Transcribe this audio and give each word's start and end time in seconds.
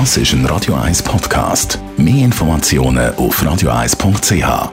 Das 0.00 0.16
ist 0.16 0.32
ein 0.32 0.44
Radio 0.46 0.74
1 0.74 1.04
Podcast. 1.04 1.78
Mehr 1.96 2.24
Informationen 2.24 3.14
auf 3.14 3.40
radio1.ch. 3.40 4.72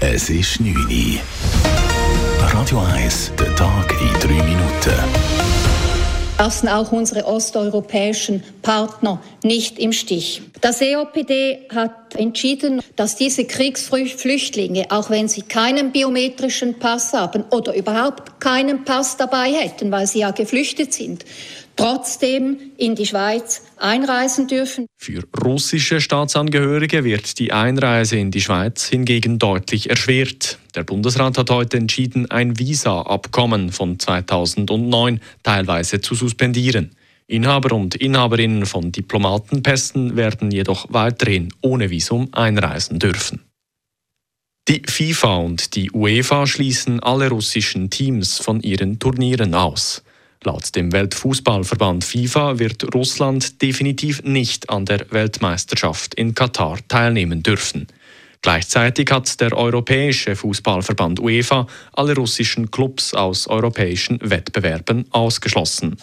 Es 0.00 0.28
ist 0.28 0.58
9 0.58 0.74
Uhr. 0.74 1.20
Radio 2.52 2.80
1, 2.80 3.30
der 3.38 3.54
Tag 3.54 3.94
in 4.00 4.28
3 4.28 4.42
Minuten 4.42 5.30
lassen 6.40 6.68
auch 6.68 6.90
unsere 6.90 7.26
osteuropäischen 7.26 8.42
Partner 8.62 9.20
nicht 9.44 9.78
im 9.78 9.92
Stich. 9.92 10.40
Das 10.62 10.80
EOPD 10.80 11.68
hat 11.74 12.16
entschieden, 12.16 12.80
dass 12.96 13.14
diese 13.14 13.44
Kriegsflüchtlinge, 13.44 14.86
auch 14.88 15.10
wenn 15.10 15.28
sie 15.28 15.42
keinen 15.42 15.92
biometrischen 15.92 16.78
Pass 16.78 17.12
haben 17.12 17.44
oder 17.50 17.74
überhaupt 17.76 18.40
keinen 18.40 18.84
Pass 18.84 19.18
dabei 19.18 19.52
hätten, 19.52 19.90
weil 19.90 20.06
sie 20.06 20.20
ja 20.20 20.30
geflüchtet 20.30 20.94
sind, 20.94 21.26
trotzdem 21.80 22.58
in 22.76 22.94
die 22.94 23.06
Schweiz 23.06 23.62
einreisen 23.78 24.46
dürfen. 24.46 24.86
Für 24.98 25.24
russische 25.42 26.00
Staatsangehörige 26.00 27.04
wird 27.04 27.38
die 27.38 27.52
Einreise 27.52 28.18
in 28.18 28.30
die 28.30 28.42
Schweiz 28.42 28.86
hingegen 28.86 29.38
deutlich 29.38 29.88
erschwert. 29.88 30.58
Der 30.74 30.84
Bundesrat 30.84 31.38
hat 31.38 31.50
heute 31.50 31.78
entschieden, 31.78 32.30
ein 32.30 32.58
Visa-Abkommen 32.58 33.72
von 33.72 33.98
2009 33.98 35.20
teilweise 35.42 36.00
zu 36.02 36.14
suspendieren. 36.14 36.94
Inhaber 37.26 37.74
und 37.74 37.94
Inhaberinnen 37.94 38.66
von 38.66 38.92
Diplomatenpässen 38.92 40.16
werden 40.16 40.50
jedoch 40.50 40.86
weiterhin 40.90 41.48
ohne 41.62 41.88
Visum 41.88 42.28
einreisen 42.32 42.98
dürfen. 42.98 43.44
Die 44.68 44.82
FIFA 44.84 45.36
und 45.36 45.74
die 45.76 45.90
UEFA 45.92 46.46
schließen 46.46 47.00
alle 47.00 47.30
russischen 47.30 47.88
Teams 47.88 48.38
von 48.38 48.60
ihren 48.60 48.98
Turnieren 48.98 49.54
aus. 49.54 50.02
Laut 50.42 50.74
dem 50.74 50.90
Weltfußballverband 50.90 52.02
FIFA 52.02 52.58
wird 52.58 52.94
Russland 52.94 53.60
definitiv 53.60 54.22
nicht 54.22 54.70
an 54.70 54.86
der 54.86 55.04
Weltmeisterschaft 55.10 56.14
in 56.14 56.34
Katar 56.34 56.78
teilnehmen 56.88 57.42
dürfen. 57.42 57.86
Gleichzeitig 58.40 59.10
hat 59.10 59.38
der 59.42 59.54
Europäische 59.54 60.34
Fußballverband 60.34 61.20
UEFA 61.20 61.66
alle 61.92 62.14
russischen 62.14 62.70
Clubs 62.70 63.12
aus 63.12 63.48
europäischen 63.48 64.18
Wettbewerben 64.22 65.04
ausgeschlossen. 65.10 65.98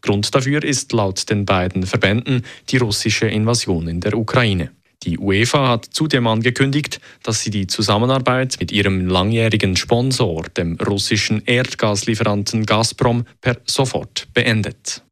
Grund 0.00 0.34
dafür 0.34 0.64
ist 0.64 0.92
laut 0.92 1.28
den 1.28 1.44
beiden 1.44 1.84
Verbänden 1.84 2.46
die 2.70 2.78
russische 2.78 3.26
Invasion 3.26 3.88
in 3.88 4.00
der 4.00 4.16
Ukraine. 4.16 4.70
Die 5.04 5.18
UEFA 5.18 5.68
hat 5.68 5.86
zudem 5.90 6.26
angekündigt, 6.28 7.00
dass 7.22 7.40
sie 7.40 7.50
die 7.50 7.66
Zusammenarbeit 7.66 8.56
mit 8.60 8.70
ihrem 8.70 9.08
langjährigen 9.08 9.76
Sponsor, 9.76 10.44
dem 10.56 10.76
russischen 10.76 11.42
Erdgaslieferanten 11.44 12.66
Gazprom, 12.66 13.24
per 13.40 13.56
sofort 13.64 14.28
beendet. 14.32 15.02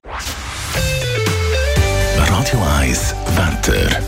Radio 2.16 2.60
1 2.78 3.14
Wetter. 3.34 4.00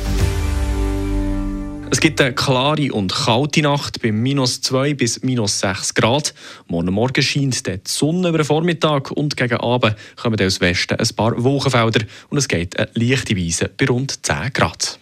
Es 1.91 2.01
gibt 2.01 2.21
eine 2.21 2.33
klare 2.33 2.93
und 2.93 3.13
kalte 3.13 3.61
Nacht 3.61 4.01
bei 4.01 4.13
minus 4.13 4.63
2 4.63 4.95
bis 4.95 5.23
minus 5.23 5.61
6 5.61 5.95
Grad. 5.95 6.33
Morgen 6.67 6.95
Morgen 6.95 7.23
scheint 7.23 7.67
die 7.67 7.81
Sonne 7.87 8.29
über 8.29 8.39
den 8.39 8.47
Vormittag 8.47 9.11
und 9.11 9.37
gegen 9.37 9.59
Abend 9.59 9.97
kommen 10.17 10.41
aus 10.41 10.61
Westen 10.61 10.99
ein 10.99 11.09
paar 11.15 11.43
Wolkenfelder 11.43 12.07
und 12.31 12.39
es 12.39 12.49
geht 12.49 12.79
eine 12.79 12.89
leichte 12.95 13.37
Weise 13.37 13.69
bei 13.77 13.87
rund 13.87 14.25
10 14.25 14.53
Grad. 14.55 15.02